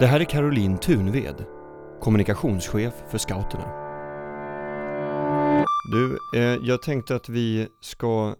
[0.00, 1.44] Det här är Caroline Tunved,
[2.00, 3.64] kommunikationschef för scouterna.
[5.92, 8.34] Du, eh, jag tänkte att vi ska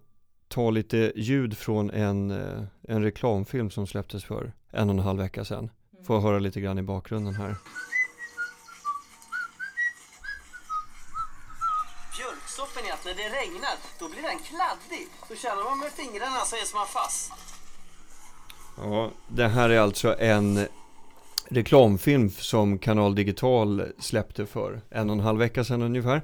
[0.47, 5.19] ta lite ljud från en, eh, en reklamfilm som släpptes för en och en halv
[5.19, 5.69] vecka sedan.
[6.07, 7.55] Få höra lite grann i bakgrunden här.
[12.17, 15.07] Björksoppen är att när det regnar, då blir den kladdig.
[15.29, 17.33] Då känner man med fingrarna så är man fast.
[18.77, 20.67] Ja, det här är alltså en
[21.49, 26.21] reklamfilm som Kanal Digital släppte för en och en halv vecka sedan ungefär.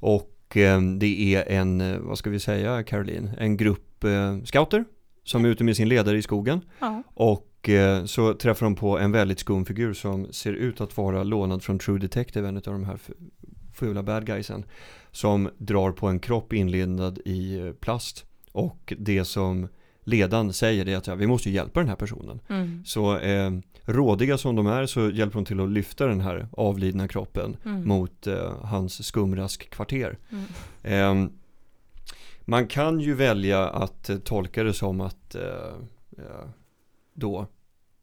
[0.00, 4.84] Och eh, det är en, eh, vad ska vi säga Caroline, en grupp eh, scouter
[5.24, 6.60] som är ute med sin ledare i skogen.
[6.78, 7.02] Ja.
[7.14, 11.22] Och eh, så träffar de på en väldigt skum figur som ser ut att vara
[11.22, 12.98] lånad från True Detective, en av de här
[13.74, 14.64] fula bad guysen.
[15.10, 18.24] Som drar på en kropp inlindad i plast.
[18.52, 19.68] Och det som
[20.10, 22.40] ledaren säger är att ja, vi måste hjälpa den här personen.
[22.48, 22.84] Mm.
[22.84, 23.50] Så eh,
[23.84, 27.88] rådiga som de är så hjälper de till att lyfta den här avlidna kroppen Mm.
[27.88, 30.18] mot eh, hans skumrask-kvarter.
[30.82, 31.24] Mm.
[31.24, 31.30] Eh,
[32.44, 35.42] man kan ju välja att eh, tolka det som att eh,
[36.18, 36.48] eh,
[37.14, 37.46] då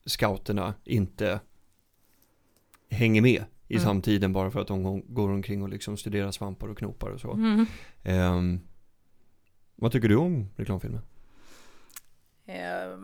[0.05, 1.39] scouterna inte
[2.89, 3.85] hänger med i Mm.
[3.85, 7.19] samtiden bara för att de gå- går omkring och liksom studerar svampar och knopar och
[7.19, 7.33] så.
[7.33, 7.65] Mm.
[8.03, 8.59] Eh,
[9.75, 11.01] vad tycker du om reklamfilmen?
[12.47, 12.97] Eh,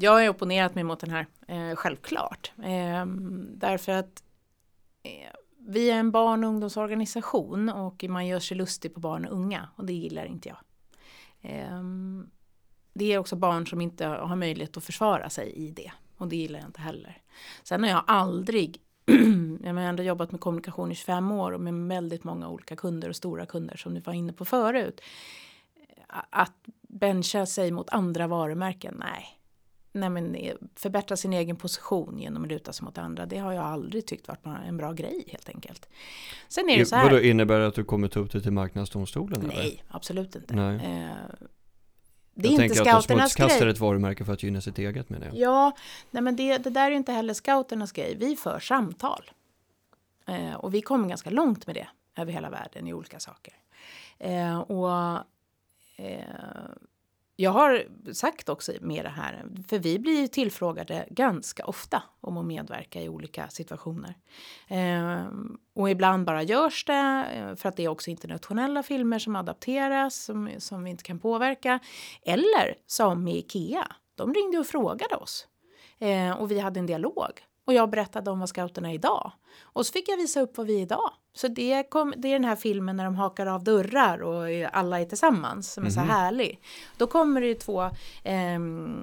[0.00, 2.52] Jag har opponerat mig mot den här, eh, självklart.
[2.58, 3.06] Eh,
[3.56, 4.22] därför att
[5.02, 9.32] eh, vi är en barn och ungdomsorganisation och man gör sig lustig på barn och
[9.36, 10.58] unga och det gillar inte jag.
[11.40, 11.82] Eh,
[12.94, 16.36] det är också barn som inte har möjlighet att försvara sig i det och det
[16.36, 17.22] gillar jag inte heller.
[17.62, 18.80] Sen har jag aldrig,
[19.62, 23.08] jag har ändå jobbat med kommunikation i 25 år och med väldigt många olika kunder
[23.08, 25.00] och stora kunder som du var inne på förut.
[26.30, 26.68] Att
[27.02, 29.38] bencha sig mot andra varumärken, nej.
[29.92, 33.52] Nej men eh, förbättra sin egen position genom att luta sig mot andra, det har
[33.52, 35.88] jag aldrig tyckt varit en bra grej helt enkelt.
[36.48, 37.04] Sen är det så här.
[37.04, 39.40] Vadå, innebär det att du kommer ta upp det till marknadsdomstolen?
[39.40, 39.54] eller?
[39.54, 40.54] Nej, absolut inte.
[40.54, 40.74] Nej.
[40.74, 40.80] Eh,
[42.34, 45.10] det är jag inte tänker att de smutskastar ett varumärke för att gynna sitt eget
[45.10, 45.36] menar jag.
[45.36, 45.76] Ja,
[46.10, 48.16] nej men det, det där är inte heller scouternas grej.
[48.20, 49.30] Vi för samtal.
[50.26, 53.54] Eh, och vi kommer ganska långt med det över hela världen i olika saker.
[54.18, 54.90] Eh, och
[55.96, 56.24] eh,
[57.42, 62.36] jag har sagt också med det här, för vi blir ju tillfrågade ganska ofta om
[62.36, 64.14] att medverka i olika situationer.
[64.68, 65.26] Eh,
[65.74, 70.24] och ibland bara görs det eh, för att det är också internationella filmer som adapteras
[70.24, 71.78] som, som vi inte kan påverka.
[72.22, 75.46] Eller som med Ikea, de ringde och frågade oss.
[75.98, 77.32] Eh, och vi hade en dialog.
[77.66, 79.32] Och jag berättade om vad scouterna är idag.
[79.62, 81.10] Och så fick jag visa upp vad vi är idag.
[81.34, 85.00] Så det, kom, det är den här filmen när de hakar av dörrar och alla
[85.00, 86.60] är tillsammans som är så härlig.
[86.96, 87.90] Då kommer det ju två,
[88.24, 89.02] ehm,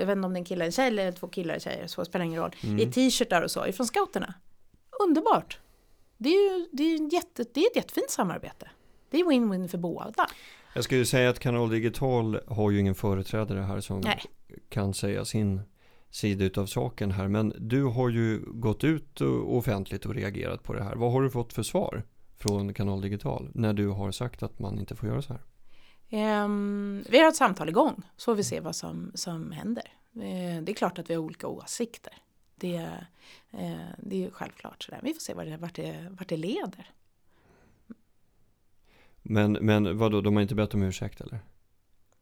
[0.00, 1.60] jag vet inte om det är en kille eller en tjej eller två killar och
[1.60, 4.34] tjejer, så spelar ingen roll, i t-shirtar och så ifrån scouterna.
[5.00, 5.58] Underbart!
[6.18, 8.70] Det är ju det är jätte, det är ett jättefint samarbete.
[9.10, 10.26] Det är win-win för båda.
[10.74, 14.22] Jag skulle säga att Kanal Digital har ju ingen företrädare här som Nej.
[14.68, 15.60] kan säga sin
[16.10, 17.28] sida utav saken här.
[17.28, 20.94] Men du har ju gått ut och- offentligt och reagerat på det här.
[20.96, 22.02] Vad har du fått för svar
[22.36, 25.42] från Kanal Digital när du har sagt att man inte får göra så här?
[26.10, 29.84] Ehm, vi har ett samtal igång, så får vi se vad som, som händer.
[30.14, 32.12] Eh, det är klart att vi har olika åsikter.
[32.54, 32.76] Det,
[33.50, 35.00] eh, det är ju självklart sådär.
[35.02, 36.90] Vi får se vart det, vart det, vart det leder.
[39.22, 41.38] Men, men vadå, de har inte bett om ursäkt eller?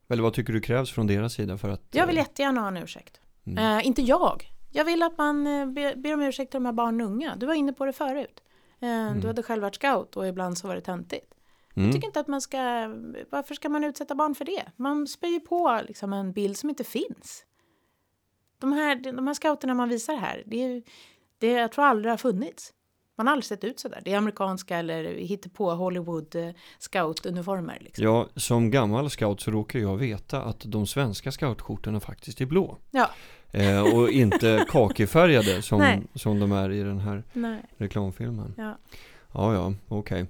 [0.08, 1.82] Eller vad tycker du krävs från deras sida för att...
[1.90, 3.20] Jag vill eh, jättegärna ha en ursäkt.
[3.47, 3.78] Mm.
[3.78, 4.50] Eh, inte jag.
[4.72, 7.37] Jag vill att man eh, ber, ber om ursäkt till de här barn och unga.
[7.37, 8.43] Du var inne på det förut.
[8.81, 11.34] Eh, Du hade själv varit scout och ibland så var det töntigt.
[11.77, 11.87] Mm.
[11.87, 12.59] Jag tycker inte att man ska,
[13.31, 14.62] varför ska man utsätta barn för det?
[14.77, 17.44] Man ju på liksom en bild som inte finns.
[18.59, 20.82] De här, de här scouterna man visar här, det, är,
[21.38, 22.73] det jag tror aldrig har funnits.
[23.16, 24.02] Man har aldrig sett ut sådär.
[24.05, 27.78] Det är amerikanska eller på Hollywood eh, scoutuniformer.
[27.81, 28.05] Liksom.
[28.05, 32.78] Ja, som gammal scout så råkar jag veta att de svenska scoutskjortorna faktiskt är blå.
[32.90, 33.11] Ja.
[33.50, 36.02] Eh, och inte kakifärgade som, Nej.
[36.14, 37.62] som de är i den här Nej.
[37.76, 38.55] reklamfilmen.
[38.56, 38.78] Ja.
[39.32, 40.26] Ja, ja, okej.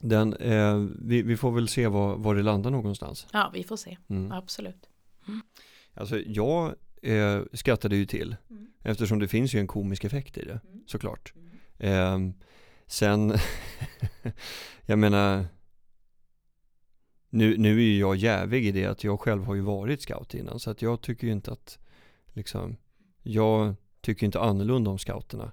[0.00, 3.26] Den, eh, vi, vi får väl se var, var det landar någonstans.
[3.32, 3.96] ja, vi får se.
[4.10, 4.32] Mm.
[4.32, 4.88] Absolut.
[5.94, 8.66] Alltså jag eh, skrattade ju till Mm.
[8.82, 10.82] eftersom det finns ju en komisk effekt i det Mm.
[10.86, 11.32] såklart.
[11.82, 12.28] Mm.
[12.28, 12.34] Eh,
[12.86, 13.34] sen,
[14.86, 15.46] jag menar,
[17.30, 20.34] nu, nu är ju jag jävig i det att jag själv har ju varit scout
[20.34, 21.78] innan så att jag tycker ju inte att,
[22.32, 22.76] liksom,
[23.22, 25.52] jag tycker inte annorlunda om scouterna.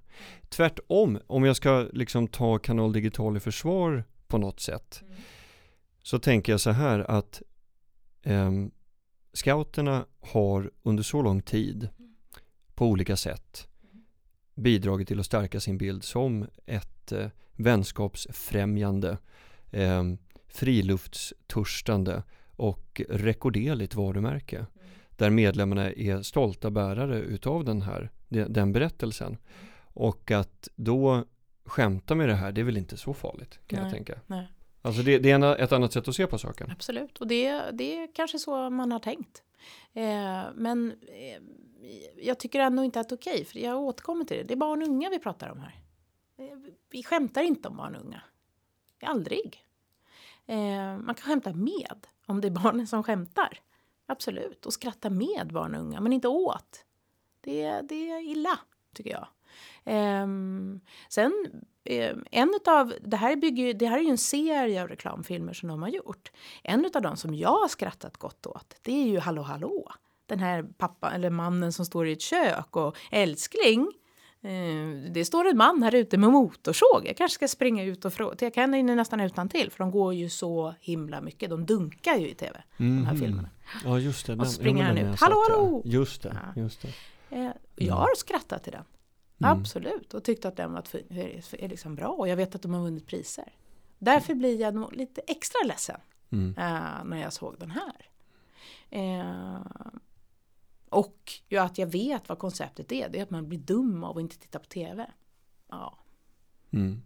[0.50, 5.16] Tvärtom, om jag ska liksom ta Kanal Digital i försvar på något sätt Mm.
[6.04, 7.42] så tänker jag så här att
[8.24, 8.72] ehm,
[9.34, 11.90] scouterna har under så lång tid
[12.76, 13.69] på olika sätt
[14.60, 19.18] bidragit till att stärka sin bild som ett eh, vänskapsfrämjande,
[19.72, 20.04] eh,
[20.48, 22.24] friluftstörstande
[22.56, 24.66] och rekorderligt varumärke.
[25.10, 29.38] Där medlemmarna är stolta bärare utav den här den berättelsen.
[29.94, 31.26] Och att då
[31.66, 34.20] skämta med det här, det är väl inte så farligt kan Nej, jag tänka.
[34.28, 34.48] nej.
[34.82, 36.72] Alltså det, det är en, ett annat sätt att se på saken.
[36.72, 39.44] Absolut, och det, det är kanske så man har tänkt.
[39.94, 41.42] Eh, men eh,
[42.16, 44.44] jag tycker ändå inte att det är okej, för jag återkommer till det.
[44.44, 45.80] Det är barn och unga vi pratar om här.
[46.38, 46.58] Eh,
[46.90, 48.22] vi skämtar inte om barn och unga.
[49.02, 49.66] Aldrig.
[50.46, 53.62] Eh, man kan skämta med om det är barnen som skämtar.
[54.06, 56.86] Absolut, och skratta med barn och unga, men inte åt.
[57.42, 58.60] Det, det är illa,
[58.96, 59.28] tycker jag.
[59.84, 60.28] Eh,
[61.10, 62.94] sen, eh, en utav...
[63.02, 66.32] det här, bygger, det här är ju en serie av reklamfilmer som de har gjort.
[66.64, 69.92] En av dem som jag har skrattat gott åt, det är ju Hallå hallå.
[70.30, 73.82] Den här pappa eller mannen som står i ett kök och älskling,
[74.46, 77.02] uh, det står en man här ute med motorsåg.
[77.06, 78.36] Jag kanske ska springa ut och fråga.
[78.40, 81.50] Jag kan den nästan utan till för de går ju så himla mycket.
[81.50, 82.96] De dunkar ju i tv, mm.
[82.96, 83.22] de här Mhm.
[83.22, 83.50] filmerna.
[83.86, 84.32] Ja just det.
[84.34, 85.20] Och den- springer han ut.
[85.20, 85.82] Hallå, hallå!
[85.86, 86.62] Just det, Ja.
[86.62, 86.94] just det.
[87.36, 88.84] Eh, jag har skrattat till den.
[89.44, 89.60] Mm.
[89.60, 90.14] Absolut.
[90.14, 90.84] Och tyckte att den var
[91.68, 92.08] liksom bra.
[92.08, 93.54] Och jag vet att de har vunnit priser.
[94.00, 96.00] Därför blir jag nog lite extra ledsen
[96.32, 96.56] Mm.
[96.58, 98.06] eh, när jag såg den här.
[100.90, 103.10] Och ju att jag vet vad konceptet är.
[103.10, 105.12] Det är att man blir dum av att inte titta på tv.
[105.70, 105.98] Ja.
[106.72, 107.02] Mm.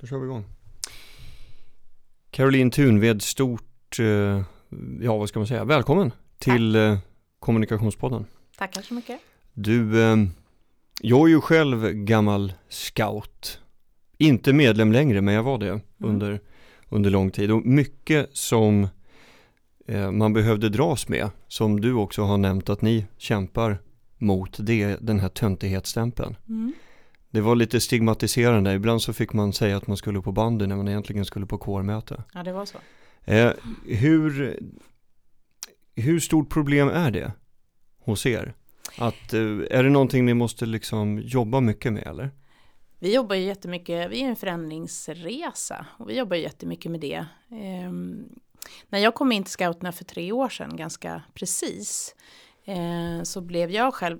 [0.00, 0.44] Då kör vi igång.
[2.30, 4.42] Caroline Thunved, stort, eh,
[5.00, 6.98] ja vad ska man säga, välkommen till eh,
[7.38, 8.26] Kommunikationspodden.
[8.58, 9.20] Tackar så mycket.
[9.52, 10.16] Du, eh,
[11.00, 13.60] jag är ju själv gammal scout.
[14.24, 16.40] Inte medlem längre, men jag var det under,
[16.88, 17.50] under lång tid.
[17.50, 18.88] Och mycket som
[19.86, 23.78] eh, man behövde dras med, som du också har nämnt att ni kämpar
[24.18, 26.36] mot, det är den här töntighetsstämpeln.
[26.48, 26.72] Mm.
[27.30, 28.74] Det var lite stigmatiserande.
[28.74, 31.58] Ibland så fick man säga att man skulle på bandy när man egentligen skulle på
[31.58, 32.24] kårmöte.
[32.34, 32.78] Ja, det var så.
[33.24, 33.52] Eh,
[33.86, 34.58] hur,
[35.96, 37.32] hur stort problem är det
[37.98, 38.54] hos er?
[38.98, 39.40] Att, eh,
[39.70, 42.30] är det någonting ni måste liksom jobba mycket med eller?
[43.04, 47.26] Vi jobbar ju jättemycket, vi är en förändringsresa och vi jobbar ju jättemycket med det.
[47.50, 48.28] Ehm,
[48.88, 52.14] när jag kom in till scouterna för tre år sedan, ganska precis,
[52.64, 54.18] eh, så blev jag själv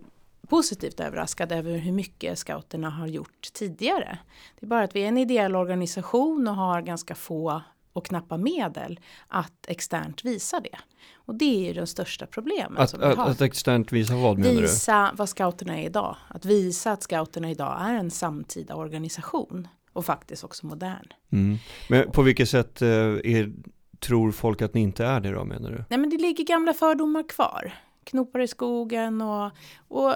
[0.48, 4.18] positivt överraskad över hur mycket scouterna har gjort tidigare.
[4.60, 7.62] Det är bara att vi är en ideell organisation och har ganska få
[7.94, 10.78] och knappa medel att externt visa det.
[11.14, 13.28] Och det är ju det största problemet Att, som vi har.
[13.30, 14.60] att externt visa vad menar du?
[14.60, 16.16] Visa vad scouterna är idag.
[16.28, 19.68] Att visa att scouterna idag är en samtida organisation.
[19.92, 21.06] Och faktiskt också modern.
[21.32, 21.58] Mm.
[21.88, 23.52] Men på vilket sätt eh, är,
[24.00, 25.84] tror folk att ni inte är det då menar du?
[25.90, 27.74] Nej men det ligger gamla fördomar kvar.
[28.04, 29.50] Knopar i skogen och,
[29.88, 30.14] och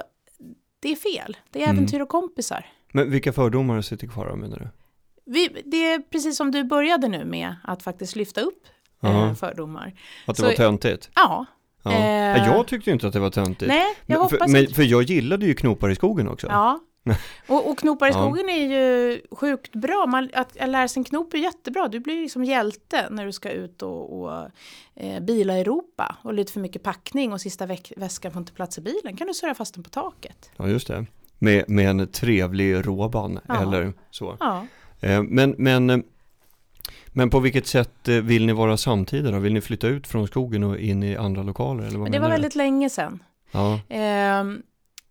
[0.80, 1.36] det är fel.
[1.50, 1.76] Det är Mm.
[1.76, 2.66] äventyr och kompisar.
[2.92, 4.68] Men vilka fördomar sitter kvar då menar du?
[5.28, 8.62] Vi, det är precis som du började nu med att faktiskt lyfta upp
[9.00, 9.26] Ja.
[9.26, 9.94] eh, fördomar.
[10.26, 11.10] Att det Så- var töntigt?
[11.14, 11.46] Ja,
[11.82, 11.92] Ja.
[11.92, 12.36] Eh.
[12.36, 13.68] Ja, Jag tyckte inte att det var töntigt.
[13.68, 16.46] nej jag men, för, hoppas men, för jag gillade ju knopar i skogen också.
[16.46, 16.80] Ja.
[17.48, 18.22] Och, och knopar i Ja.
[18.22, 20.06] skogen är ju sjukt bra.
[20.06, 21.88] Man, att, att lära sig en knop är jättebra.
[21.88, 24.48] Du blir liksom hjälte när du ska ut och, och
[24.94, 26.16] eh, bila i Europa.
[26.22, 27.66] Och lite för mycket packning och sista
[27.96, 29.16] väskan får inte plats i bilen.
[29.16, 30.50] Kan du surra fast den på taket.
[30.56, 31.06] Ja, just det.
[31.38, 33.62] Med, med en trevlig råban Ja.
[33.62, 34.36] eller så.
[34.40, 34.66] Ja.
[35.00, 35.98] Eh, Men, men, eh,
[37.06, 39.38] men på vilket sätt eh, vill ni vara samtida då?
[39.38, 41.84] Vill ni flytta ut från skogen och in i andra lokaler?
[41.86, 43.22] Eller vad det var väldigt länge sedan.
[43.50, 44.62] Ja, Ehm,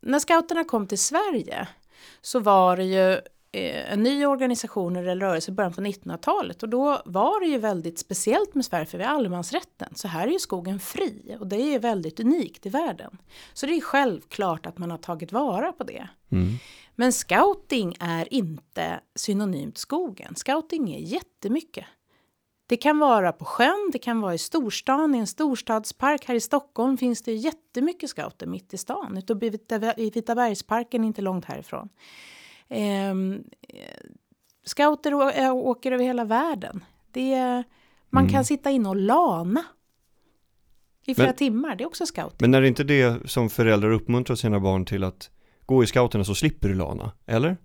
[0.01, 1.67] när scouterna kom till Sverige
[2.21, 3.11] så var det ju
[3.51, 7.57] eh, en ny organisation eller rörelse i början på 1900-talet och då var det ju
[7.57, 9.89] väldigt speciellt med Sverige för vi har allemansrätten.
[9.95, 13.17] Så här är ju skogen fri och det är ju väldigt unikt i världen.
[13.53, 16.07] Så det är självklart att man har tagit vara på det.
[16.31, 16.57] mm.
[16.99, 20.35] Men scouting är inte synonymt skogen.
[20.35, 21.85] Scouting är jättemycket.
[22.67, 26.25] Det kan vara på sjön, det kan vara i storstan, i en storstadspark.
[26.25, 29.17] Här i Stockholm finns det jättemycket scouter mitt i stan.
[29.17, 31.89] Ute i Vita, i Vitabergsparken, inte långt härifrån.
[32.69, 33.77] Ehm, eh,
[34.65, 35.13] scouter
[35.53, 36.83] åker över hela världen.
[37.11, 37.63] Det,
[38.09, 38.33] man Mm.
[38.33, 39.65] kan sitta inne och lana
[41.05, 41.75] i flera Men- timmar.
[41.75, 42.37] Det är också scouting.
[42.39, 45.29] Men är det inte det som föräldrar uppmuntrar sina barn till att
[45.67, 47.11] gå i scouterna så slipper du lana?
[47.25, 47.57] Eller?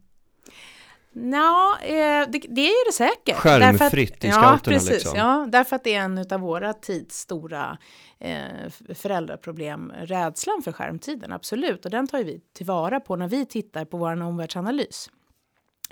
[1.13, 3.37] Ja, eh, det, det är det säkert.
[3.37, 5.19] Skärmfritt att, i ja, scouterna, precis, liksom.
[5.19, 7.79] Ja, därför att det är en av våra tids stora
[8.19, 11.85] eh, föräldraproblem, rädslan för skärmtiden, absolut.
[11.85, 15.11] Och den tar ju vi tillvara på när vi tittar på vår omvärldsanalys.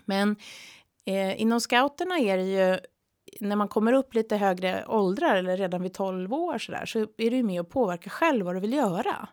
[0.04, 0.36] Men
[1.04, 2.78] eh, inom scouterna är det ju
[3.40, 6.98] när man kommer upp lite högre åldrar eller redan vid 12 år så, där, så
[6.98, 9.28] är du med och påverkar själv vad du vill göra.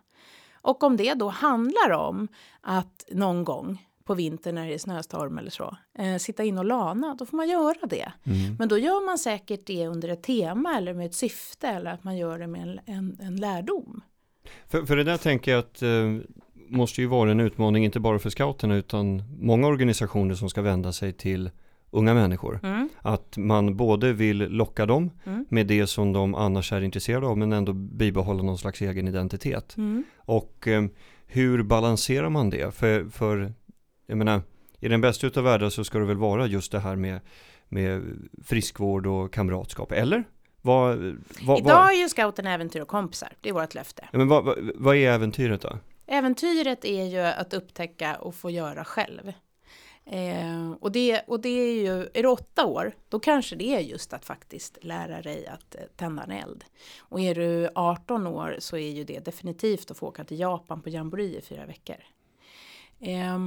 [0.68, 2.28] Och om det då handlar om
[2.60, 6.64] att någon gång på vintern när det är snöstorm eller så, eh, sitta in och
[6.64, 8.12] lana, då får man göra det.
[8.24, 8.56] Mm.
[8.58, 12.04] Men då gör man säkert det under ett tema eller med ett syfte eller att
[12.04, 14.00] man gör det med en, en, en lärdom.
[14.66, 16.16] För, för det där tänker jag att eh,
[16.68, 20.92] måste ju vara en utmaning inte bara för scouterna utan många organisationer som ska vända
[20.92, 21.50] sig till
[21.90, 22.60] unga människor.
[22.62, 22.88] Mm.
[23.02, 25.46] Att man både vill locka dem Mm.
[25.48, 29.76] med det som de annars är intresserade av men ändå bibehålla någon slags egen identitet.
[29.76, 30.04] Mm.
[30.16, 30.84] Och eh,
[31.26, 32.74] hur balanserar man det?
[32.74, 33.52] För, för
[34.06, 34.42] jag menar,
[34.80, 37.20] i den bästa utav världar så ska det väl vara just det här med,
[37.68, 38.02] med
[38.44, 40.24] friskvård och kamratskap, eller?
[40.62, 44.08] Vad, vad, Idag är ju scouten äventyr och kompisar, det är vårt löfte.
[44.12, 45.78] ja, men vad, vad, vad är äventyret då?
[46.06, 49.32] Äventyret är ju att upptäcka och få göra själv.
[50.10, 53.80] Eh, och, det, och det är ju, är du åtta år, då kanske det är
[53.80, 56.64] just att faktiskt lära dig att eh, tända en eld.
[56.98, 60.82] Och är du 18 år så är ju det definitivt att få åka till Japan
[60.82, 61.96] på jamboree i fyra veckor.
[63.00, 63.38] Eh,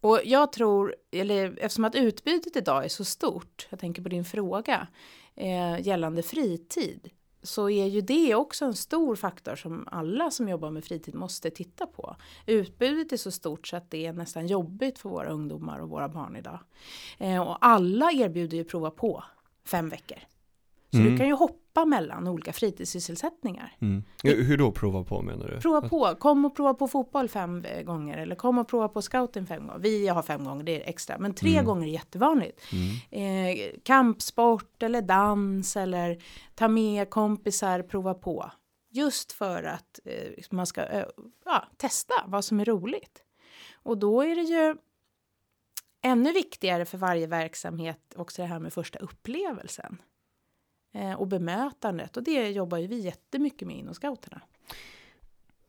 [0.00, 4.24] och jag tror, eller eftersom att utbudet idag är så stort, jag tänker på din
[4.24, 4.86] fråga,
[5.34, 7.10] eh, gällande fritid,
[7.42, 11.50] så är ju det också en stor faktor som alla som jobbar med fritid måste
[11.50, 12.16] titta på.
[12.46, 16.08] Utbudet är så stort så att det är nästan jobbigt för våra ungdomar och våra
[16.08, 16.58] barn idag.
[17.18, 19.24] Eh, och alla erbjuder ju prova på
[19.64, 20.18] fem veckor.
[20.90, 21.10] Så Mm.
[21.12, 23.76] du kan ju hoppa mellan olika fritidssysselsättningar.
[23.80, 24.04] Mm.
[24.22, 25.60] Hur då prova på menar du?
[25.60, 29.02] Prova på, kom och prova på fotboll fem eh, gånger eller kom och prova på
[29.02, 29.80] scouting fem gånger.
[29.80, 31.64] Vi har fem gånger, det är extra, men tre Mm.
[31.64, 32.60] gånger är jättevanligt.
[33.10, 33.48] Mm.
[33.50, 36.22] Eh, kampsport eller dans eller
[36.54, 38.50] ta med kompisar, prova på.
[38.92, 41.04] Just för att eh, man ska eh,
[41.44, 43.22] ja, testa vad som är roligt.
[43.82, 44.76] Och då är det ju
[46.02, 49.96] ännu viktigare för varje verksamhet också det här med första upplevelsen.
[50.92, 52.16] Eh, och bemötandet.
[52.16, 54.40] Och det jobbar ju vi jättemycket med inom scouterna.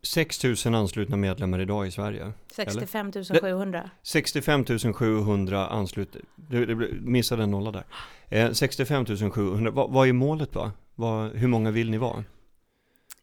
[0.04, 2.34] 6 000 anslutna medlemmar idag i Sverige.
[2.52, 3.12] 65
[3.42, 3.90] 700.
[4.02, 7.86] 65 700 anslutna, du, du missade en nolla där.
[8.30, 10.50] Eh, 65 700, vad, vad är målet?
[10.96, 12.24] Vad, hur många vill ni vara?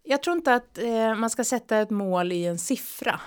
[0.02, 3.20] Jag tror inte att eh, man ska sätta ett mål i en siffra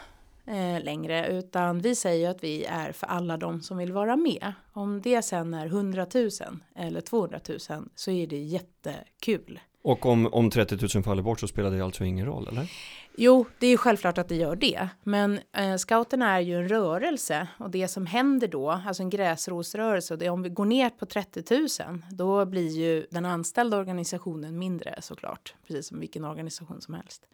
[0.46, 4.54] eh, längre, utan vi säger att vi är för alla de som vill vara med.
[4.74, 6.30] Om det sen är 100 000
[6.76, 7.60] eller 200 000
[7.96, 9.60] så är det jättekul.
[9.84, 12.72] Och om, om 30 000 faller bort så spelar det alltså ingen roll, eller?
[13.16, 16.70] Jo, det är ju självklart att det gör det, men eh, scouterna är ju en
[16.70, 20.90] rörelse och det som händer då, alltså en gräsrotsrörelse, och det, om vi går ner
[20.90, 21.44] på 30
[21.90, 27.28] 000, då blir ju den anställda organisationen mindre såklart, precis som vilken organisation som helst.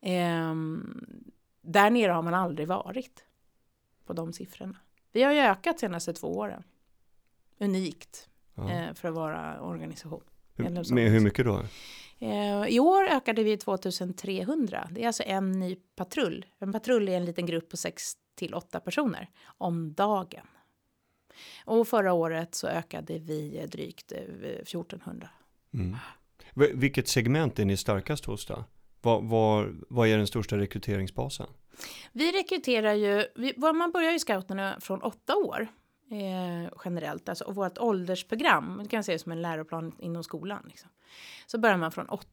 [0.00, 1.04] Ehm,
[1.64, 3.24] där nere har man aldrig varit
[4.06, 4.76] på de siffrorna.
[5.12, 6.62] Vi har ju ökat senaste två åren.
[7.58, 8.70] Unikt Ja.
[8.70, 10.22] eh, för att vara organisation.
[10.56, 10.94] Hur-.
[10.94, 11.62] Med hur mycket då?
[12.18, 14.88] Eh, I år ökade vi 2300.
[14.90, 16.46] Det är alltså en ny patrull.
[16.58, 20.46] En patrull är en liten grupp på 6 till 8 personer om dagen.
[21.64, 25.28] Och förra året så ökade vi eh, drygt eh, 1400.
[25.74, 25.96] Mm.
[26.54, 28.64] V- Vilket segment är ni starkast hos då?
[29.04, 31.46] Vad, vad, vad är den största rekryteringsbasen?
[32.12, 35.68] Vi rekryterar ju, vi, man börjar ju scouterna från 8 år.
[36.10, 40.62] Eh, generellt, alltså och vårt åldersprogram, det kan se som en läroplan inom skolan.
[40.68, 40.90] Liksom.
[41.46, 42.26] Så börjar man från 8.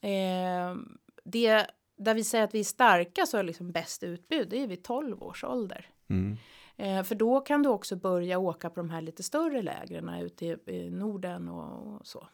[0.00, 0.76] Eh,
[1.24, 4.66] det, där vi säger att vi är starka så är liksom bäst utbud, det är
[4.66, 5.86] vid 12 års ålder.
[6.08, 6.36] Mm.
[6.76, 10.46] Eh, för då kan du också börja åka på de här lite större lägren ute
[10.46, 12.28] i, i Norden och, och så.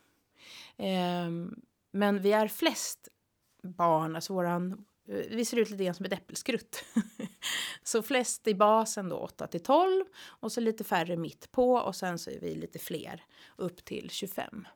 [0.76, 1.60] Ehm,
[1.92, 3.08] men vi är flest
[3.62, 6.85] barn, alltså våran, eh, vi ser ut lite grann som ett äppelskrutt.
[7.83, 11.97] så flest i basen då 8 till 12 och så lite färre mitt på och
[11.97, 13.25] sen så är vi lite fler
[13.57, 14.67] upp till 25.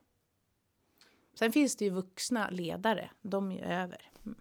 [1.39, 4.01] Sen finns det ju vuxna ledare, de är ju över.
[4.25, 4.35] Mm.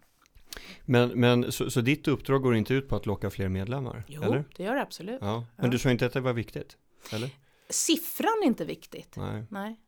[0.84, 4.04] Men, men så, så ditt uppdrag går inte ut på att locka fler medlemmar?
[4.08, 4.44] Jo, Eller?
[4.56, 5.18] det gör det absolut.
[5.20, 5.46] Ja.
[5.56, 5.70] Men Ja.
[5.72, 6.76] du sa inte att det var viktigt?
[7.12, 7.30] Eller?
[7.68, 9.16] Siffran är inte viktigt.
[9.16, 9.44] Nej.
[9.50, 9.80] Nej.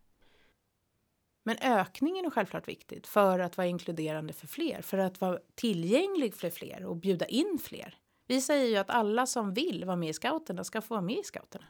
[1.47, 6.35] Men ökningen är självklart viktigt för att vara inkluderande för fler, för att vara tillgänglig
[6.35, 7.95] för fler och bjuda in fler.
[8.27, 11.19] Vi säger ju att alla som vill vara med i scouterna ska få vara med
[11.19, 11.65] i scouterna.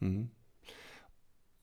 [0.00, 0.28] Mm.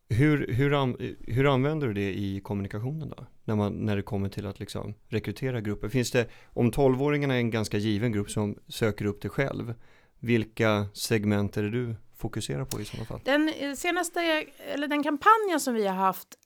[0.09, 3.25] Hur, hur, an, hur använder du det i kommunikationen då?
[3.43, 5.89] När, man, när det kommer till att liksom rekrytera grupper.
[5.89, 9.73] Finns det, om 12-åringarna är en ganska given grupp som söker upp dig själv,
[10.19, 13.19] vilka segment är det du fokuserar på i sådana fall?
[13.23, 16.37] Den eh, senaste, eller den kampanjen som vi har haft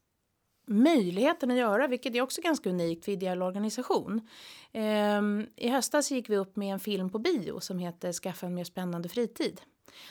[0.68, 4.28] möjligheten att göra, vilket är också ganska unikt för ideell organisation.
[4.72, 8.54] Ehm, I höstas gick vi upp med en film på bio som heter Skaffa en
[8.54, 9.60] mer spännande fritid.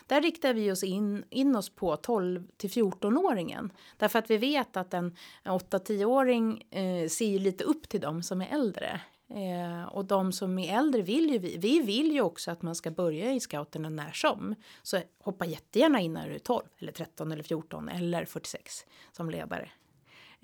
[0.07, 3.69] Där riktar vi oss in, in oss på 12 till 14-åringen.
[3.97, 8.47] Därför att vi vet att en 8-10-åring eh, ser lite upp till dem som är
[8.47, 9.01] äldre.
[9.29, 11.57] Eh, och de som är äldre vill ju vi.
[11.57, 14.55] Vi vill ju också att man ska börja i scouterna när som.
[14.83, 19.29] Så hoppa jättegärna in när du är 12 eller 13 eller 14 eller 46 som
[19.29, 19.69] ledare.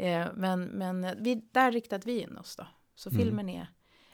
[0.06, 2.68] Eh, men men vi, där riktade vi in oss då.
[2.96, 3.22] Så Mm.
[3.22, 3.68] filmen är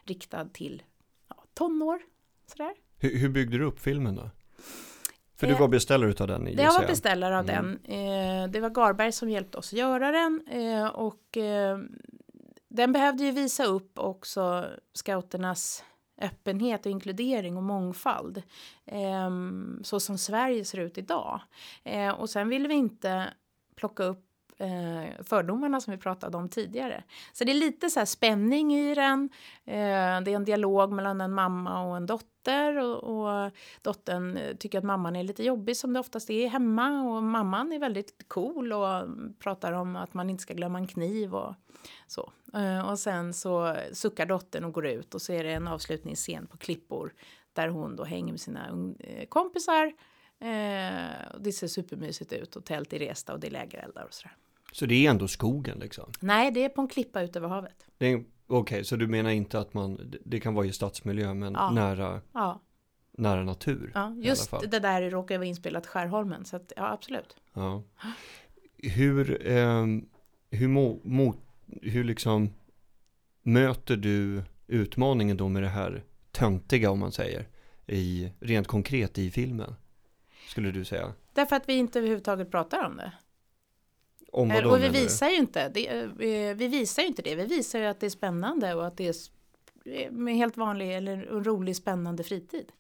[0.04, 0.84] riktad till
[1.30, 2.00] ja, tonår.
[2.48, 2.74] Sådär.
[2.98, 4.30] Hur, hur byggde du upp filmen då?
[5.36, 7.80] För du Eh, var beställare utav den jag var beställare av Mm.
[7.84, 7.94] den.
[8.44, 10.48] Eh, det var Garberg som hjälpte oss att göra den.
[10.48, 11.38] Eh, och
[12.68, 15.84] den behövde ju visa upp också scouternas
[16.22, 18.44] öppenhet och inkludering och mångfald.
[19.84, 21.42] Så som Sverige ser ut idag.
[22.18, 23.34] Och sen ville vi inte
[23.76, 24.26] plocka upp
[24.60, 27.04] eh, fördomarna som vi pratade om tidigare.
[27.34, 29.30] Så det är lite så här spänning i den.
[29.66, 33.52] Eh, det är en dialog mellan en mamma och en dotter och, och
[33.82, 37.72] dottern eh, tycker att mamman är lite jobbig som det oftast är hemma och mamman
[37.72, 39.08] är väldigt cool och
[39.40, 41.56] pratar om att man inte ska glömma en kniv och
[42.08, 42.32] så.
[42.54, 46.48] Eh, och sen så suckar dottern och går ut och så är det en avslutningsscen
[46.48, 47.14] på klippor
[47.54, 49.94] där hon då hänger med sina eh, kompisar.
[50.40, 54.14] Eh, och det ser supermysigt ut och tält är resta och det är lägereldar och
[54.14, 54.36] sådär.
[54.72, 56.12] Så det är ändå skogen liksom?
[56.20, 57.86] Nej, det är på en klippa ut över havet.
[58.48, 61.72] Okej, så du menar inte att man, det- kan vara i stadsmiljö men Ja.
[61.72, 62.62] nära, Ja,
[63.18, 63.92] nära natur?
[63.96, 67.36] ja just det där råkar vara inspelat Skärholmen så att, ja absolut.
[67.54, 67.84] Ja.
[68.78, 70.06] Hur, ehm,
[70.52, 71.38] hur, må, mot,
[71.82, 72.50] hur liksom
[73.44, 77.48] möter du utmaningen då med det här töntiga om man säger,
[77.88, 79.76] i, rent konkret i filmen?
[80.50, 81.14] Skulle du säga?
[81.34, 83.12] Därför att vi inte överhuvudtaget pratar om det.
[84.32, 85.88] Om vad Eh, och vi visar ju inte det.
[85.88, 87.36] eh, Vi vi visar ju inte det.
[87.36, 89.16] Vi visar ju att det är spännande och att det är
[89.86, 92.72] eh, med helt vanlig eller en rolig spännande fritid.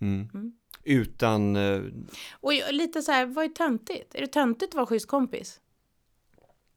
[0.00, 0.28] Mm.
[0.34, 0.52] Mm.
[0.84, 1.56] Utan,
[2.32, 4.14] Och lite så här, vad är töntigt?
[4.14, 5.60] Är det töntigt att vara schysst kompis?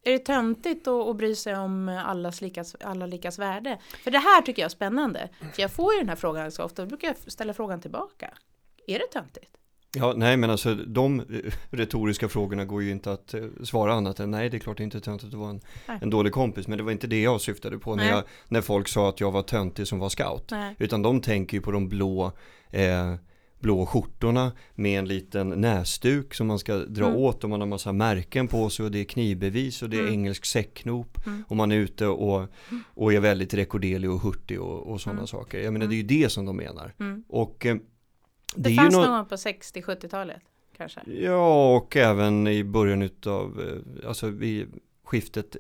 [0.03, 3.80] Är det töntigt att, att bry sig om allas likas, alla likas värde?
[4.03, 5.30] För det här tycker jag är spännande.
[5.53, 8.34] För jag får ju den här frågan så ofta, då brukar jag ställa frågan tillbaka.
[8.88, 9.58] Är det töntigt?
[9.95, 11.25] Ja nej men alltså de eh,
[11.69, 14.81] retoriska frågorna går ju inte att eh, svara annat än nej det är klart det
[14.84, 15.62] är inte töntigt att vara en,
[16.01, 18.88] en dålig kompis men det var inte det jag syftade på när, jag, när folk
[18.88, 20.47] sa att jag var töntig som var scout.
[20.51, 20.75] Nej.
[20.79, 22.31] Utan de tänker ju på de blå,
[22.69, 23.13] eh,
[23.60, 27.17] blå skjortorna med en liten näsduk som man ska dra Mm.
[27.17, 30.01] åt och man har massa märken på sig och det är knivbevis och det är
[30.01, 30.13] Mm.
[30.13, 31.43] engelsk säckknop Mm.
[31.47, 32.47] och man är ute och,
[32.86, 35.27] och är väldigt rekorderlig och hurtig och, och sådana Mm.
[35.27, 35.60] saker.
[35.60, 36.93] Jag menar det är ju det som de menar.
[36.99, 37.23] Mm.
[37.29, 37.77] Och eh,
[38.55, 40.41] Det, det, är fanns nå- någon gång på 60-70-talet
[40.77, 40.99] kanske.
[41.05, 43.62] Ja, och även i början utav,
[44.01, 45.55] eh, alltså vid skiftet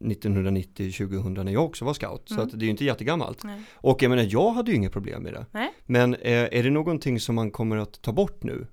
[0.00, 2.22] 1990-2000 när jag också var scout.
[2.28, 2.46] Så Mm.
[2.46, 3.44] att det är ju inte jättegammalt.
[3.44, 3.62] Nej.
[3.74, 5.46] Och jag menar, jag hade ju inga problem med det.
[5.52, 5.72] Nej.
[5.86, 8.66] Men eh, är det någonting som man kommer att ta bort nu?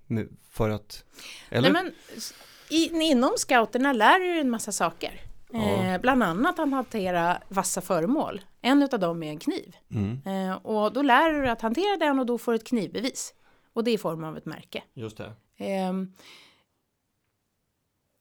[0.49, 1.03] För att,
[1.49, 1.71] eller?
[1.73, 2.33] Nej, men, s-
[2.69, 5.21] i, inom scouterna lär du en massa saker.
[5.53, 5.93] Ja.
[5.93, 8.41] Eh, bland annat att hantera vassa föremål.
[8.61, 9.75] En av dem är en kniv.
[9.91, 12.67] Mm, Eh, och då lär du dig att hantera den och då får du ett
[12.67, 13.33] knivbevis.
[13.73, 14.83] Och det är i form av ett märke.
[14.93, 15.33] just det.
[15.57, 16.13] Ehm,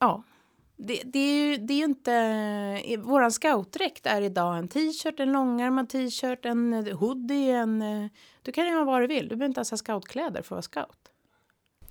[0.01, 0.23] ja,
[0.77, 2.13] det, det, är ju, det är ju inte...
[2.85, 7.83] eh, Våran scoutdräkt är idag en t-shirt, en långärmad t-shirt, en eh, hoodie, en...
[7.83, 8.07] eh,
[8.43, 9.23] Du kan göra vad du vill.
[9.29, 10.99] Du behöver inte ens ha scoutkläder för att vara scout.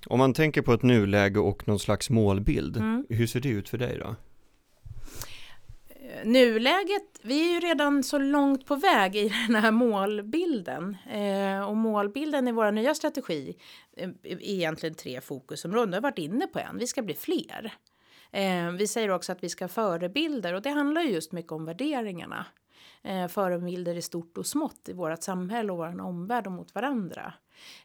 [0.06, 3.06] Om man tänker på ett nuläge och någon slags målbild, Mm.
[3.08, 4.14] hur ser det ut för dig då?
[6.24, 10.96] Nuläget, vi är ju redan så långt på väg i den här målbilden.
[11.10, 13.56] Eh, och målbilden i vår nya strategi
[13.96, 15.90] eh, är egentligen tre fokusområden.
[15.90, 17.74] Du har varit inne på en, vi ska bli fler.
[18.30, 21.64] Eh, vi säger också att vi ska ha förebilder och det handlar just mycket om
[21.64, 22.46] värderingarna.
[23.02, 27.34] Eh, förebilder i stort och smått i vårt samhälle och vår omvärld och mot varandra.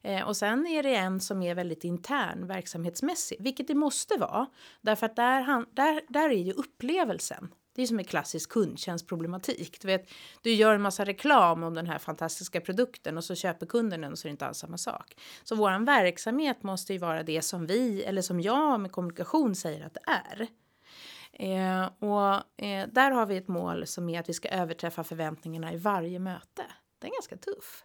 [0.02, 4.46] Eh, och sen är det en som är väldigt intern verksamhetsmässig, vilket det måste vara.
[4.82, 7.50] Därför att där, han, där, där är ju upplevelsen.
[7.78, 9.82] Det är som en klassisk kundtjänstproblematik.
[9.82, 10.10] Du, vet,
[10.42, 14.12] du gör en massa reklam om den här fantastiska produkten och så köper kunden den
[14.12, 15.16] och så är det inte alls samma sak.
[15.44, 19.86] Så vår verksamhet måste ju vara det som vi, eller som jag med kommunikation säger
[19.86, 20.48] att det är.
[21.34, 25.74] Eh, och eh, där har vi ett mål som är att vi ska överträffa förväntningarna
[25.74, 26.64] i varje möte.
[27.00, 27.84] Det är ganska tuff.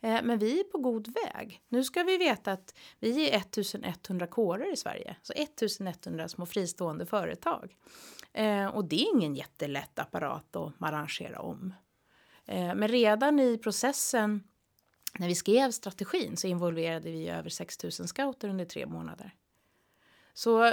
[0.00, 1.62] Eh, men vi är på god väg.
[1.68, 5.16] Nu ska vi veta att vi är 1100 kårer i Sverige.
[5.22, 7.76] Så 1100 små fristående företag.
[8.32, 11.74] Eh, och det är ingen jättelätt apparat att arrangera om.
[12.46, 14.42] Eh, men redan i processen
[15.18, 19.34] när vi skrev strategin så involverade vi över 6000 scouter under tre månader.
[20.38, 20.72] Så eh,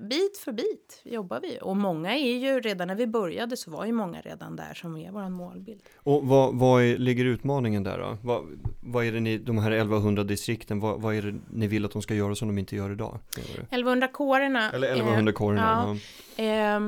[0.00, 1.58] bit för bit jobbar vi.
[1.62, 4.96] Och många är ju, redan när vi började så var ju många redan där som
[4.96, 5.82] är vår målbild.
[5.96, 8.18] Och vad, vad är, ligger utmaningen där då?
[8.22, 8.44] Vad,
[8.82, 11.90] vad är det ni, de här 1100 distrikten, vad, vad är det ni vill att
[11.90, 13.18] de ska göra som de inte gör idag?
[13.36, 14.70] 1100 kårerna.
[14.70, 15.98] Eller 1100 kårerna.
[16.36, 16.76] Ja, ja.
[16.76, 16.80] Eh,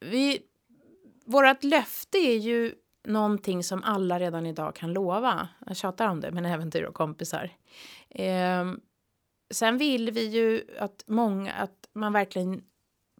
[0.00, 0.38] vi,
[1.24, 2.74] vårat löfte är ju
[3.04, 5.48] någonting som alla redan idag kan lova.
[5.66, 7.50] Jag tjatar om det, men äventyr och kompisar.
[8.10, 8.64] Eh,
[9.50, 12.62] sen vill vi ju att många, att man verkligen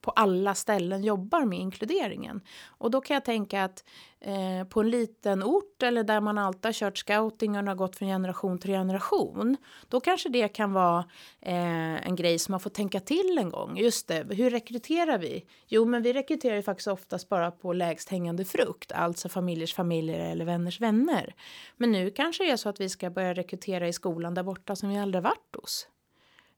[0.05, 2.41] på alla ställen jobbar med inkluderingen.
[2.67, 3.85] Och då kan jag tänka att
[4.21, 7.97] eh, på en liten ort eller där man alltid har kört scouting och har gått
[7.97, 9.57] från generation till generation.
[9.89, 11.05] Då kanske det kan vara
[11.41, 13.79] eh, en grej som man får tänka till en gång.
[13.79, 15.45] Just det, hur rekryterar vi?
[15.67, 20.31] Jo, men vi rekryterar ju faktiskt oftast bara på lägst hängande frukt, alltså familjers familjer
[20.31, 21.35] eller vänners vänner.
[21.77, 24.77] Men nu kanske det är så att vi ska börja rekrytera i skolan där borta
[24.77, 25.89] som vi aldrig varit hos.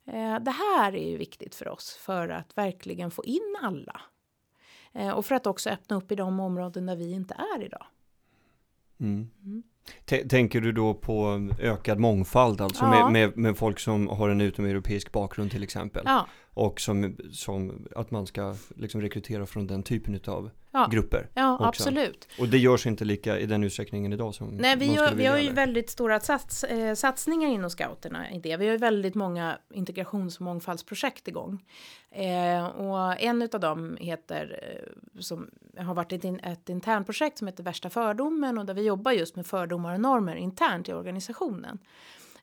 [0.07, 4.01] Eh, det här är ju viktigt för oss för att verkligen få in alla.
[4.93, 7.85] Eh, och för att också öppna upp i de områden där vi inte är idag.
[8.99, 9.29] Mm.
[9.43, 9.63] Mm.
[10.29, 12.89] Tänker du då på ökad mångfald, alltså ja.
[12.89, 16.03] med, med, med, folk som har en utomeuropeisk bakgrund till exempel?
[16.05, 16.27] Ja.
[16.57, 20.87] Och som, som att man ska liksom rekrytera från den typen av ja.
[20.91, 21.29] grupper.
[21.33, 21.65] Ja, också.
[21.65, 22.27] absolut.
[22.39, 25.37] Och det görs inte lika i den utsträckningen idag som Nej, vi, gör, vi har
[25.37, 28.57] ju väldigt stora sats, eh, satsningar inom scouterna i det.
[28.57, 31.63] Vi har ju väldigt många integrations och mångfaldsprojekt igång.
[32.11, 37.63] Eh, och en av dem heter, eh, som har varit ett, ett internprojekt som heter
[37.63, 41.79] Värsta fördomen och där vi jobbar just med fördomar och normer internt i organisationen.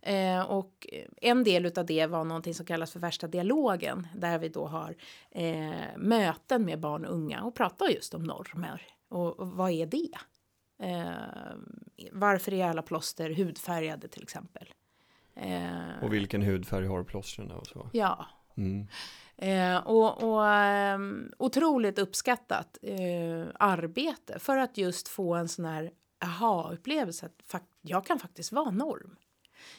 [0.07, 0.87] Eh, och
[1.17, 4.95] en del av det var någonting som kallas för värsta dialogen där vi då har
[5.31, 8.83] eh, möten med barn och unga och pratar just om normer.
[9.09, 10.19] Och, och vad är det?
[10.83, 11.57] Eh,
[12.13, 14.69] varför är alla plåster hudfärgade till exempel?
[15.35, 17.91] Eh, och vilken hudfärg har plåstren och så?
[17.93, 18.27] Ja.
[18.57, 18.87] Mm.
[19.37, 20.99] Eh, och, och eh,
[21.39, 25.91] otroligt uppskattat eh, arbete för att just få en sån här
[26.25, 29.17] aha-upplevelse att jag kan faktiskt vara norm.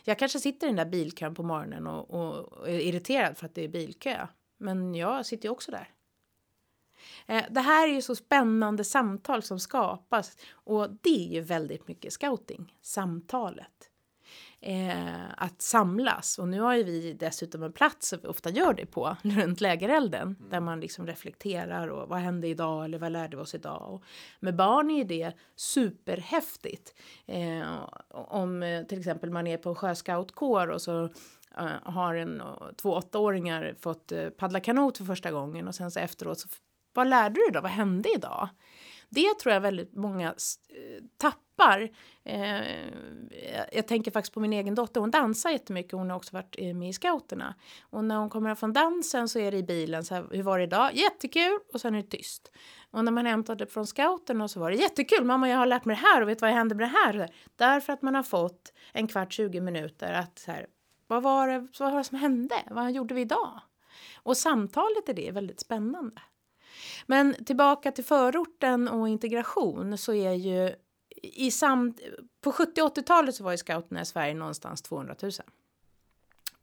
[0.04, 3.56] Jag kanske sitter i den där bilkön på morgonen och, och är irriterad för att
[3.56, 4.28] det är bilkö.
[4.58, 5.89] Men jag sitter ju också där.
[7.26, 11.88] Eh, det här är ju så spännande samtal som skapas och det är ju väldigt
[11.88, 13.91] mycket scouting, samtalet
[14.65, 16.39] eh, att samlas.
[16.39, 19.62] Och nu har ju vi dessutom en plats som vi ofta gör det på, runt
[19.62, 20.49] lägerelden, mm.
[20.49, 23.93] där man liksom reflekterar och vad hände idag eller vad lärde vi oss idag?
[23.93, 24.04] Och
[24.39, 26.95] med barn är det superhäftigt.
[27.25, 31.10] Eh, om eh, till exempel man är på sjöscoutkår och så uh,
[31.84, 32.41] har en,
[32.78, 36.47] två åttaåringar fått paddla kanot för första gången och sen så efteråt så
[36.93, 37.62] vad lärde du då?
[37.62, 38.49] Vad hände idag?
[39.10, 41.89] Det tror jag väldigt många eh, tappar.
[42.24, 42.62] Eh,
[43.72, 46.74] jag tänker faktiskt på min egen dotter, hon dansar jättemycket, hon har också varit eh,
[46.74, 47.56] med i scouterna.
[47.89, 50.58] Och när hon kommer från dansen så är det i bilen så här, hur var
[50.58, 50.94] det idag?
[50.94, 51.60] Jättekul!
[51.74, 52.52] Och sen är det tyst.
[52.91, 55.96] Och när man hämtade från scouterna så var det jättekul, mamma jag har lärt mig
[55.96, 57.30] det här och vet vad jag hände med det här?
[57.56, 60.68] Därför att man har fått en kvart, 20 minuter att så här,
[61.08, 62.56] vad var det, vad var det som hände?
[62.70, 63.62] Vad gjorde vi idag?
[64.24, 66.22] Och samtalet i det är väldigt spännande.
[67.05, 70.75] Men tillbaka till förorten och integration så är ju
[71.23, 71.99] i samt,
[72.41, 75.31] på 70 80-talet så var ju scouterna i Sverige någonstans 200 000.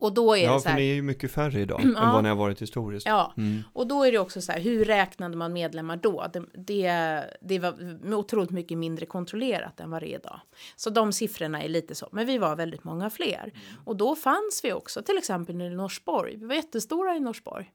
[0.02, 1.94] Och då är ja, det så här, för ni är ju mycket färre idag än
[1.94, 3.06] vad ni har varit historiskt.
[3.06, 3.62] Ja, mm.
[3.72, 6.26] och då är det också så här, hur räknade man medlemmar då?
[6.32, 7.74] Det, det, det var
[8.14, 10.40] otroligt mycket mindre kontrollerat än vad det är idag.
[10.76, 13.42] Så de siffrorna är lite så, men vi var väldigt många fler.
[13.42, 13.82] Mm.
[13.84, 16.36] Och då fanns vi också, till exempel i Norsborg.
[16.36, 17.72] Vi var jättestora i Norsborg.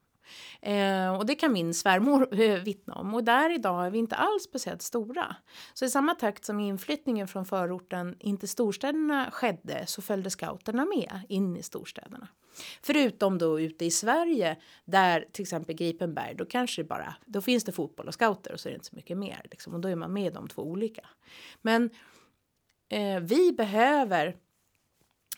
[0.61, 3.15] Eh, och det kan min svärmor eh, vittna om.
[3.15, 5.35] Och där idag är vi inte alls speciellt stora.
[5.73, 10.85] Så i samma takt som inflyttningen från förorten in till storstäderna skedde så följde scouterna
[10.85, 12.27] med in i storstäderna.
[12.81, 17.63] Förutom då ute i Sverige där till exempel Gripenberg, då kanske det bara, då finns
[17.63, 19.73] det fotboll och scouter och så är det inte så mycket mer liksom.
[19.73, 21.05] Och då är man med de två olika.
[21.61, 21.89] Men
[22.89, 24.35] eh, vi behöver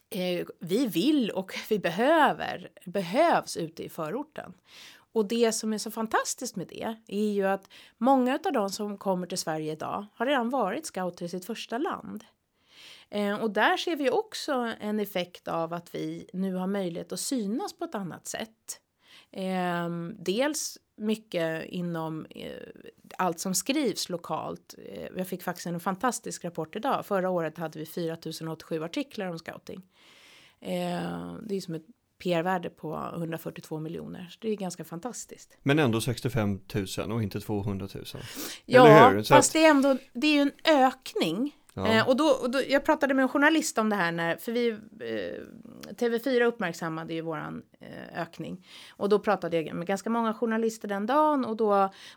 [0.09, 4.53] eh, vi vill och vi behöver, behövs ute i förorten.
[5.11, 8.97] Och det som är så fantastiskt med det är ju att många av de som
[8.97, 12.23] kommer till Sverige idag har redan varit scouter i sitt första land.
[13.09, 17.19] Eh, och där ser vi också en effekt av att vi nu har möjlighet att
[17.19, 18.81] synas på ett annat sätt.
[19.31, 19.89] Eh,
[20.19, 22.51] dels mycket inom eh,
[23.17, 24.75] allt som skrivs lokalt.
[24.85, 27.05] Eh, jag fick faktiskt en fantastisk rapport idag.
[27.05, 29.81] Förra året hade vi 4087 artiklar om scouting.
[30.61, 31.85] Eh, det är som ett
[32.23, 34.27] PR-värde på 142 miljoner.
[34.29, 35.57] Så det är ganska fantastiskt.
[35.63, 36.59] Men ändå 65
[36.97, 38.05] 000 och inte 200 000.
[38.65, 41.87] Ja, fast det är ändå det är ju en ökning Ja.
[41.87, 44.51] Eh, och då, och då, jag pratade med en journalist om det här när, för
[44.51, 48.67] vi, eh, TV4 uppmärksammade ju våran eh, ökning.
[48.89, 51.69] Och då pratade jag med ganska många journalister den dagen och då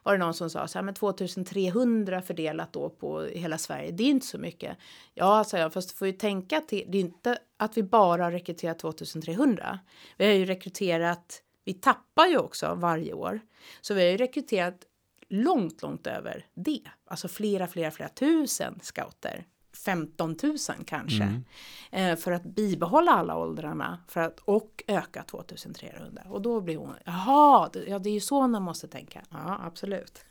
[0.02, 4.02] var det någon som sa så här, men 2300 fördelat då på hela Sverige, det
[4.02, 4.76] är inte så mycket.
[5.14, 8.24] Ja, sa jag, fast du får ju tänka till, det är inte att vi bara
[8.24, 9.78] har rekryterat 2300.
[10.16, 13.40] Vi har ju rekryterat, vi tappar ju också varje år.
[13.80, 14.86] Så vi har ju rekryterat
[15.32, 16.82] långt, långt över det.
[17.04, 19.46] Alltså flera, flera, flera tusen scouter.
[19.84, 21.42] 15 000 kanske.
[21.90, 26.22] Eh, för att bibehålla alla åldrarna för att, och öka 2300.
[26.28, 29.22] Och då blir hon, jaha, ja, det är ju så man måste tänka.
[29.30, 30.24] Ja, absolut.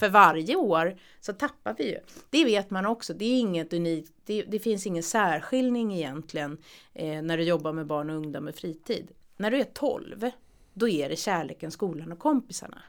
[0.00, 1.98] För varje år så tappar vi ju.
[2.30, 4.12] Det vet man också, det är inget unikt.
[4.24, 6.58] Det, det finns ingen särskiljning egentligen
[6.94, 9.10] eh, när du jobbar med barn och ungdom med fritid.
[9.36, 10.30] När du är 12,
[10.74, 12.82] då är det kärleken, skolan och kompisarna.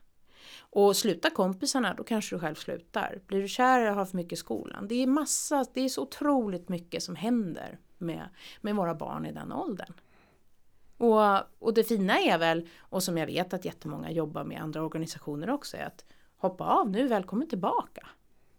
[0.71, 3.21] Och slutar kompisarna, då kanske du själv slutar.
[3.27, 4.87] Blir du kär eller har för mycket i skolan?
[4.87, 8.29] Det är massa, det är så otroligt mycket som händer med,
[8.61, 9.93] med våra barn i den åldern.
[10.97, 14.83] Och, och det fina är väl, och som jag vet att jättemånga jobbar med andra
[14.83, 16.05] organisationer också, är att
[16.37, 18.07] hoppa av nu, välkommen tillbaka.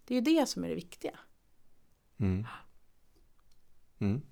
[0.04, 1.18] Det är ju det som är det viktiga.
[2.18, 2.46] Mm.
[3.98, 4.22] Mm.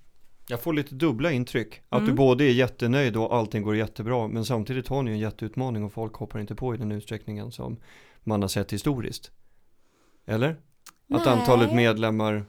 [0.48, 1.80] Jag får lite dubbla intryck.
[1.88, 2.10] Att Mm.
[2.10, 4.28] du både är jättenöjd och allting går jättebra.
[4.28, 7.76] Men samtidigt har ni en jätteutmaning och folk hoppar inte på i den utsträckningen som
[8.24, 9.30] man har sett historiskt.
[10.26, 10.48] Eller?
[10.50, 11.28] Att Nej.
[11.28, 12.44] antalet medlemmar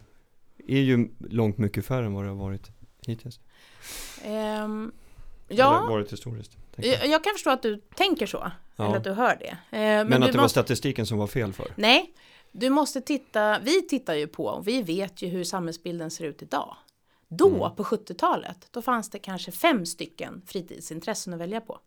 [0.68, 2.72] är ju långt mycket färre än vad det har varit
[3.08, 3.40] hittills.
[4.24, 4.92] Ehm,
[5.50, 6.58] Eller ja, varit historiskt.
[6.76, 7.08] jag.
[7.08, 8.52] jag, kan förstå att du tänker så.
[8.76, 8.86] Ja.
[8.86, 9.48] Eller att du hör det.
[9.50, 11.68] Eh, Men, du att det var måste- statistiken som var fel för.
[11.76, 12.14] Nej,
[12.52, 16.42] du måste titta, vi tittar ju på, och vi vet ju hur samhällsbilden ser ut
[16.42, 16.76] idag.
[17.32, 17.76] Då, Mm.
[17.76, 21.80] på 70-talet, då fanns det kanske fem stycken fritidsintressen att välja på.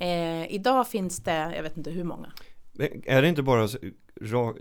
[0.00, 2.32] Eh, idag finns det, jag vet inte hur många.
[2.72, 3.68] Men Är det inte bara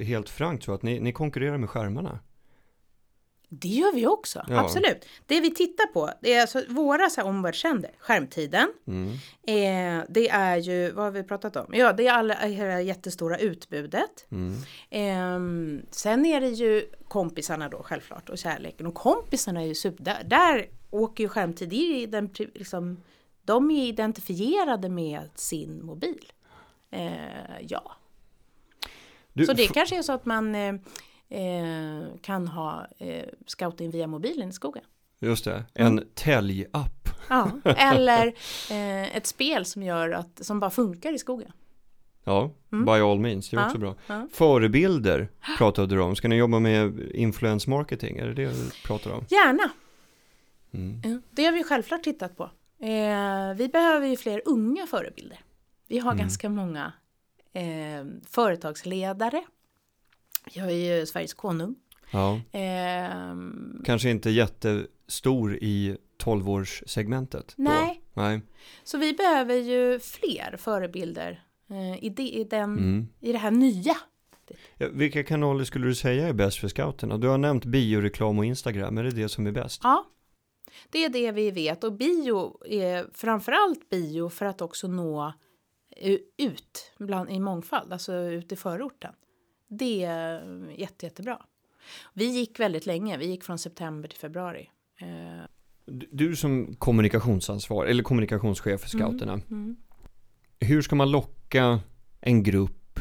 [0.04, 2.20] helt frankt så att ni, ni konkurrerar med skärmarna?
[3.60, 4.60] Det gör vi också, Ja.
[4.60, 5.06] absolut.
[5.26, 7.92] Det vi tittar på, det är alltså våra så här omvärldstrender.
[8.00, 9.10] Skärmtiden, Mm.
[9.44, 11.66] eh, det är ju, vad har vi pratat om?
[11.74, 14.26] Ja, det är alla, hela jättestora utbudet.
[14.32, 14.54] Mm.
[14.89, 20.04] Ehm, sen är det ju kompisarna då självklart och kärleken och kompisarna är ju super,
[20.04, 23.04] där, där åker ju skärmtid, det är den, liksom,
[23.44, 26.32] de är identifierade med sin mobil.
[26.92, 27.12] Eh,
[27.68, 27.92] ja,
[29.34, 30.74] Du, så det kanske är så att man eh,
[31.34, 34.84] eh, kan ha eh, scouting via mobilen i skogen.
[35.19, 36.06] Just det, en Mm.
[36.13, 37.10] täljapp.
[37.30, 38.28] Ja, eller
[38.72, 41.52] eh, ett spel som gör att, som bara funkar i skogen.
[42.24, 42.86] Ja, Mm.
[42.86, 43.96] by all means, det är Ja, också bra.
[44.08, 44.28] ja.
[44.32, 46.15] Förebilder pratade du om.
[46.15, 48.17] Ska ni jobba med influence marketing?
[48.17, 49.26] Är det det du pratar om?
[49.30, 49.72] Gärna!
[50.74, 51.22] Mm.
[51.32, 52.43] Det har vi självklart tittat på.
[52.80, 55.39] Eh, vi behöver ju fler unga förebilder.
[55.88, 56.22] Vi har Mm.
[56.22, 56.93] ganska många
[57.54, 59.43] eh, företagsledare.
[60.53, 61.75] Vi har ju Sveriges konung.
[62.12, 63.36] Ja, Eh,
[63.86, 67.53] kanske inte jättestor i 12-årssegmentet.
[67.58, 67.63] då.
[67.63, 68.41] nej, Nej.
[68.84, 73.08] så vi behöver ju fler förebilder eh, i, det, i, den, Mm.
[73.19, 73.95] i det här nya.
[74.77, 77.17] Ja, vilka kanaler skulle du säga är bäst för scouterna?
[77.17, 79.82] Du har nämnt bioreklam och Instagram, är det det som är bäst?
[79.84, 80.06] Ja,
[80.89, 81.84] det är det vi vet.
[81.84, 85.34] Och bio är framförallt bio för att också nå
[85.97, 89.13] eh, ut bland, i mångfald, alltså ut i förorten.
[89.78, 90.42] Det är
[90.78, 91.38] jätte, jättebra.
[92.14, 94.70] Vi gick väldigt länge, vi gick från september till februari.
[95.02, 95.46] Eh,
[96.12, 99.34] Du- som kommunikationsansvar, eller kommunikationschef för scouterna.
[99.52, 99.76] mm.
[100.60, 101.80] Hur ska man locka
[102.22, 103.00] en grupp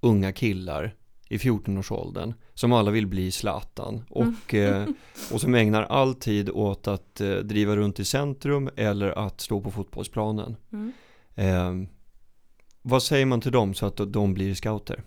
[0.00, 0.94] unga killar
[1.28, 4.88] i 14-årsåldern som alla vill bli Zlatan och, eh,
[5.32, 9.60] och som ägnar all tid åt att eh, driva runt i centrum eller att stå
[9.60, 10.56] på fotbollsplanen.
[10.72, 10.92] Mm.
[11.34, 11.88] Eh,
[12.82, 15.02] vad säger man till dem så att de blir scouter?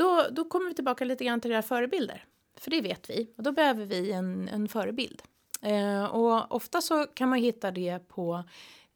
[0.00, 2.24] Då, då kommer vi tillbaka lite grann till det här förebilder.
[2.56, 3.34] För det vet vi.
[3.36, 5.22] Och då behöver vi en, en förebild.
[5.62, 8.44] Eh, och ofta så kan man hitta det på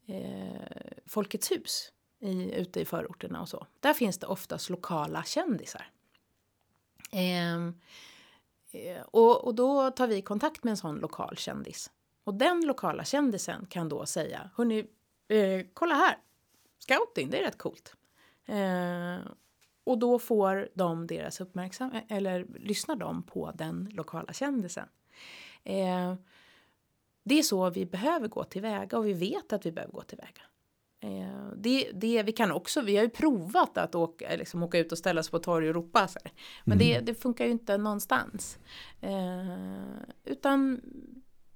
[0.07, 3.67] eh, Folkets hus i, ute i förorterna och så.
[3.81, 5.91] Där finns det oftast lokala kändisar.
[7.13, 7.81] Ehm,
[8.73, 11.91] eh, och, och då tar vi kontakt med en sån lokal kändis.
[12.25, 14.79] Och den lokala kändisen kan då säga, hörni,
[15.29, 16.19] eh, kolla här,
[16.79, 17.95] scouting, det är rätt coolt.
[18.47, 19.19] Eh,
[19.85, 24.89] och då får de deras uppmärksamhet, eller lyssnar de på den lokala kändisen.
[25.65, 26.15] Eh,
[27.25, 30.43] det är så vi behöver gå tillväga och vi vet att vi behöver gå tillväga.
[31.01, 34.93] Eh, det, det, vi kan också, vi har ju provat att åka, liksom åka ut
[34.93, 36.33] och ställa sig på torg och ropa så här.
[36.65, 38.59] Men det, det funkar ju inte någonstans.
[39.01, 39.57] Eh,
[40.25, 40.81] utan,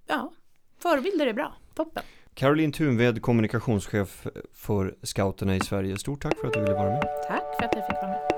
[0.06, 0.32] ja,
[0.78, 2.02] förebilder är bra, toppen.
[2.38, 5.98] Caroline Thunved, kommunikationschef för scouterna i Sverige.
[5.98, 7.02] Stort tack för att du ville vara med.
[7.28, 8.37] Tack för att jag fick vara med.